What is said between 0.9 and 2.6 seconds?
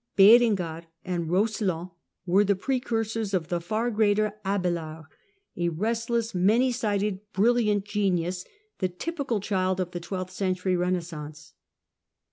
and Eoscelin were the